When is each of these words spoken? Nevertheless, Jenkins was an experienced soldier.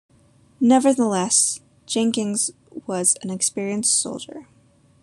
Nevertheless, 0.59 1.59
Jenkins 1.85 2.49
was 2.87 3.17
an 3.21 3.29
experienced 3.29 4.01
soldier. 4.01 4.47